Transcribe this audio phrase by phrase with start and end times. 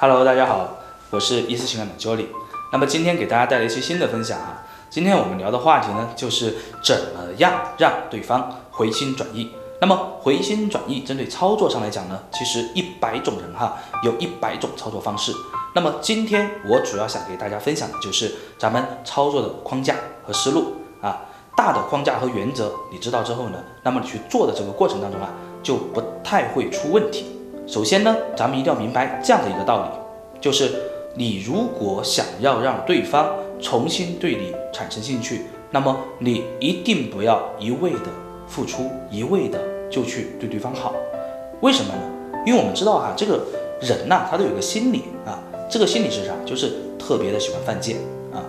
[0.00, 0.76] Hello，大家好，
[1.10, 2.26] 我是一思情感的 Jolly。
[2.70, 4.62] 那么今天给大家带来一期新的分享哈。
[4.88, 9.50] 今天我们聊的话题呢，就是怎么样让对方回心转意。
[9.80, 15.32] 那么回心转意，针对操作上来讲呢，其实一百种人哈，有一百种操作方式。
[15.74, 21.22] 那么今天我主要想给大家分享的就是咱们操作的框架和思路啊，
[21.56, 25.30] 大的框架和原则你知道之后呢，那么你去做的这个过程当中啊，
[25.60, 27.34] 就不太会出问题。
[27.68, 30.72] 首先呢，咱们一定要明白这样的一个道理，就是
[31.14, 33.28] 你如果想要让对方
[33.60, 38.06] 重新对你产生兴趣，那么你一定不要一味的
[38.46, 39.60] 付出，一味的
[39.90, 40.94] 就去对对方好。
[41.60, 42.40] 为什么呢？
[42.46, 43.44] 因为我们知道哈，这个
[43.82, 45.38] 人呐，他都有个心理啊，
[45.68, 46.32] 这个心理是啥？
[46.46, 47.98] 就是特别的喜欢犯贱
[48.32, 48.40] 啊。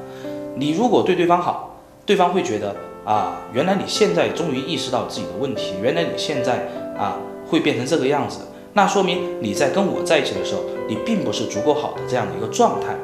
[0.56, 1.76] 你如果对对方好，
[2.06, 8.40] 对方会觉得啊，原来你现在终于意识到自己的问题，原来你现在啊会变成这个样子。
[8.74, 12.96] 那说明你在跟我在一起的时候，你并不是足够好的这样的一个状态，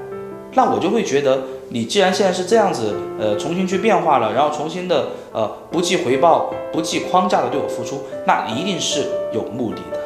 [0.53, 9.99] 那我就会觉得，你既然现在是这样子，呃，重新去变化了，然后重新的，呃，不计回报、不计框架的对我付出，那一定是有目的的。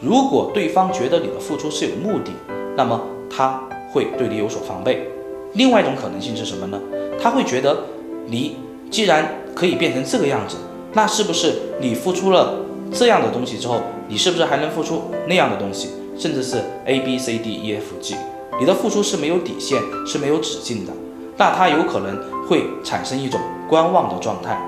[0.00, 2.32] 如果对方觉得你的付出是有目的，
[2.76, 5.08] 那么他会对你有所防备。
[5.54, 6.80] 另外一种可能性是什么呢？
[7.22, 7.84] 他会觉得
[8.26, 8.56] 你
[8.90, 10.56] 既然可以变成这个样子，
[10.92, 12.56] 那是不是你付出了？
[12.94, 18.16] 这样的东西之后，你是不是还能付出那样的东西，甚至是 A B C D E F G？
[18.60, 20.92] 你的付出是没有底线，是没有止境的。
[21.38, 24.60] 那他有可能会产生一种观望的状态，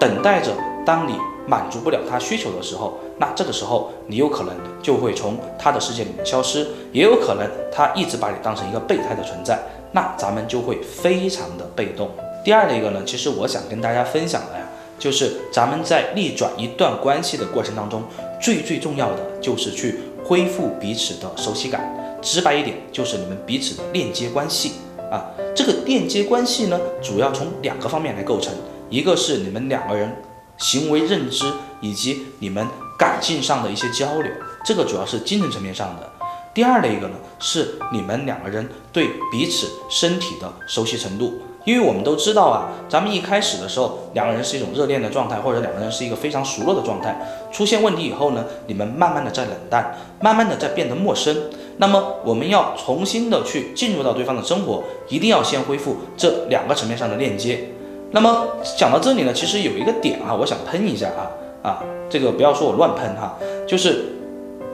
[0.00, 0.50] 等待着
[0.84, 1.14] 当你
[1.46, 9.58] 满足不了他需求的时候，那这个时候你有可能就会从他的世界里面消失，也有可能他一直把你当成一个备胎的存在，
[9.92, 12.10] 那咱们就会非常的被动。
[12.44, 14.64] 第二的一个呢，其实我想跟大家分享的呀。
[14.98, 18.02] 就是咱们在逆转一段关系的过程当中，
[18.40, 22.18] 最最重要的就是去恢复彼此的熟悉感。
[22.20, 24.72] 直白一点，就是你们彼此的链接关系
[25.10, 25.30] 啊。
[25.54, 28.52] 这个链接关系呢，主要从两个方面来构成，
[28.90, 30.10] 一个是你们两个人
[30.56, 31.44] 行为认知
[31.80, 32.66] 以及你们
[32.98, 34.32] 感性上的一些交流，
[34.64, 36.17] 这个主要是精神层面上的。
[36.58, 41.34] 第二的一个呢，是你们两个人对彼此身体的熟悉程度。
[41.64, 47.16] 因为我们都知道啊，咱们一开始的时候，两个人是一种热恋的状态，或者两个人是一个非常熟络的状态。
[47.52, 51.42] 出现问题以后呢，你们慢慢的在冷淡，慢慢的在变得陌生。
[51.76, 57.68] 那么我们要重新的去进入到对方的生活，一定要先恢复这两个层面上的链接。
[58.10, 61.30] 那么讲到这里呢，其实有一个点啊，我想喷一下啊
[61.62, 64.06] 啊，这个不要说我乱喷哈，就是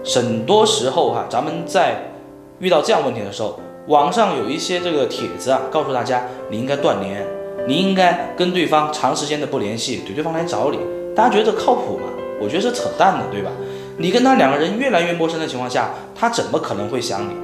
[0.04, 2.10] 很多时候哈，咱们在
[2.58, 3.58] 遇到这样问题的时候。
[3.86, 7.22] 网上有一些这个帖子啊，告诉大家你应该断联，
[7.68, 10.78] 你应该跟对方长时间的不联系，等对方来找你。
[11.14, 12.04] 大家觉得这靠谱吗？
[12.40, 13.50] 我觉得是扯淡的，对吧？
[13.98, 17.34] 你跟他两个人越来越陌生的情况下，他怎么可能会想你？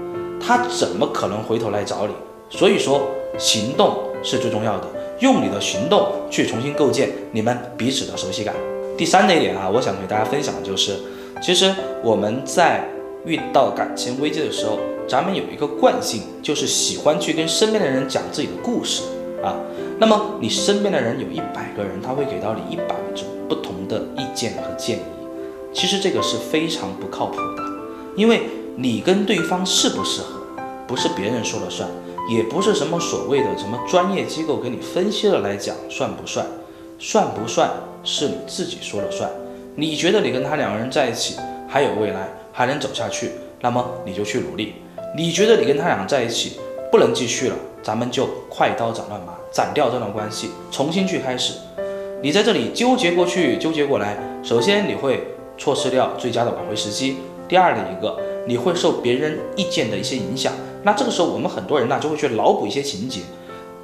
[0.42, 2.15] 他怎么可能回头来找你？
[2.48, 3.03] 所以说，
[3.37, 4.87] 行动是最重要的，
[5.19, 8.54] 用你的行动去重新构建你们彼此的熟悉感。
[8.97, 10.97] 第三的一点啊，我想给大家分享的就是，
[11.40, 12.84] 其实我们在
[13.24, 14.78] 遇到感情危机的时候。
[15.08, 19.02] 咱们有一个惯性，就是喜欢去跟身边的人讲自己的故事
[19.42, 19.56] 啊。
[19.98, 25.02] 那么你身边的人有一百个人，他会给到你一百种不同的意见和建议。
[25.72, 27.62] 其实这个是非常不靠谱的，
[28.14, 28.42] 因为
[28.76, 30.38] 你跟对方适不适合，
[30.86, 31.90] 不是别人说了算，
[32.30, 36.46] 也不是什么所谓的什么专业机构给你分析了来讲算不算，
[37.00, 37.68] 算不算
[38.04, 39.28] 是你自己说了算。
[39.76, 41.36] 你觉得你跟他两个人在一起
[41.69, 44.75] 还有未来，还能走下去，那么你就去努力。
[45.16, 46.58] 你觉得你跟他俩在一起
[46.91, 51.54] 不能继续了，咱们就快刀斩乱麻，斩掉这段关系，重新去开始。
[52.22, 57.16] 你在这里纠结过去，纠结过来，首先你会错失掉最佳的挽回时机。
[57.48, 60.53] 第二的一个，你会受别人意见的一些影响。
[60.82, 63.20] 那这个时候，我们很多人呢就会去脑补一些情节。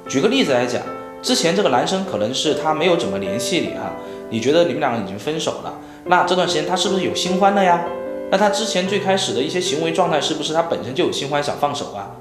[0.07, 0.81] 举个例子来讲，
[1.21, 3.91] 之前这个男生可能是他没有怎么联系你哈，
[4.29, 5.73] 你觉得你们两个已经分手了，
[6.05, 7.85] 那这段时间他是不是有新欢了呀？
[8.29, 12.11] 那他之前最开始的一些行为状态，是不是他本身就有新欢想放手啊？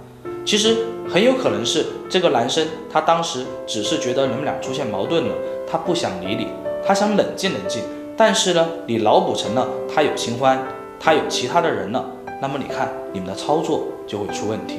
[0.44, 0.76] 其实
[1.12, 5.34] 很有可能是这个男生，他当时只是觉得你们俩出现矛盾了，
[5.68, 6.46] 他不想理你，
[6.86, 7.82] 他想冷静冷静。
[8.16, 10.64] 但是呢，你脑补成了他有新欢，
[11.00, 12.04] 他有其他的人了，
[12.40, 14.78] 那么你看你们的操作就会出问题。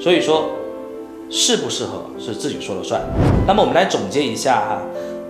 [0.00, 0.50] 所以说，
[1.28, 3.02] 适不适合是自己说了算。
[3.46, 4.82] 那么我们来总结一下哈，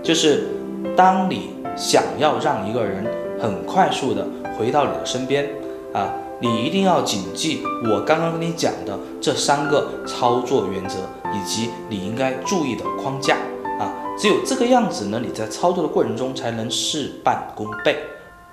[0.03, 0.47] 就是
[0.97, 3.05] 当你想要让一个人
[3.41, 4.27] 很快速的。
[4.59, 5.49] 回到你的身边
[5.95, 10.99] 啊，你一定要谨记我刚刚跟你讲的这三个操作原则，
[11.33, 13.39] 以及你应该注意的框架
[13.81, 13.91] 啊。
[14.19, 17.97] 只有这个样子呢，你在操作的过程中才能事半功倍。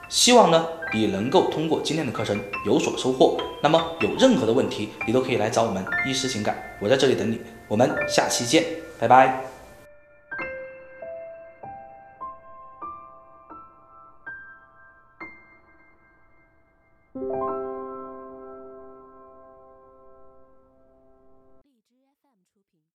[0.08, 3.38] 希望呢你能够通过今天的课程有所收获。
[3.62, 7.42] 那么有任何的问题，你都可以来找我们医师情感，我在这里等你。
[7.68, 8.64] 我们下期见，
[8.98, 9.49] 拜拜。